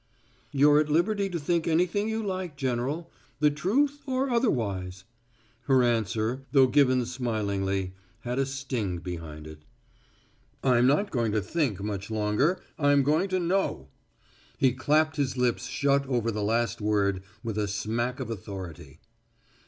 "You're 0.51 0.79
at 0.79 0.89
liberty 0.89 1.29
to 1.29 1.37
think 1.37 1.67
anything 1.67 2.09
you 2.09 2.25
like, 2.25 2.57
General 2.57 3.11
the 3.39 3.51
truth 3.51 4.01
or 4.07 4.31
otherwise." 4.31 5.03
Her 5.65 5.83
answer, 5.83 6.41
though 6.51 6.65
given 6.65 7.05
smilingly, 7.05 7.93
had 8.21 8.39
a 8.39 8.47
sting 8.47 8.97
behind 8.97 9.45
it. 9.45 9.61
"I'm 10.63 10.87
not 10.87 11.11
going 11.11 11.31
to 11.33 11.39
think 11.41 11.83
much 11.83 12.09
longer. 12.09 12.59
I'm 12.79 13.03
going 13.03 13.29
to 13.29 13.39
know!" 13.39 13.89
He 14.57 14.71
clapped 14.73 15.17
his 15.17 15.37
lips 15.37 15.67
shut 15.67 16.07
over 16.07 16.31
the 16.31 16.41
last 16.41 16.81
word 16.81 17.21
with 17.43 17.59
a 17.59 17.67
smack 17.67 18.19
of 18.19 18.31
authority. 18.31 19.01